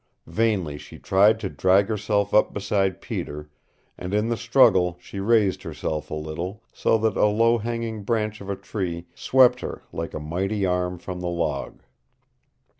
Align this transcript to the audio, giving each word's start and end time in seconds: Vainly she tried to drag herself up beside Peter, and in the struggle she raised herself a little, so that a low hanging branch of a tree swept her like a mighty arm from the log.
Vainly 0.25 0.79
she 0.79 0.97
tried 0.97 1.39
to 1.41 1.47
drag 1.49 1.85
herself 1.87 2.33
up 2.33 2.55
beside 2.55 3.01
Peter, 3.01 3.51
and 3.99 4.15
in 4.15 4.29
the 4.29 4.35
struggle 4.35 4.97
she 4.99 5.19
raised 5.19 5.61
herself 5.61 6.09
a 6.09 6.15
little, 6.15 6.63
so 6.73 6.97
that 6.97 7.15
a 7.15 7.27
low 7.27 7.59
hanging 7.59 8.01
branch 8.01 8.41
of 8.41 8.49
a 8.49 8.55
tree 8.55 9.05
swept 9.13 9.59
her 9.59 9.83
like 9.93 10.15
a 10.15 10.19
mighty 10.19 10.65
arm 10.65 10.97
from 10.97 11.19
the 11.19 11.29
log. 11.29 11.83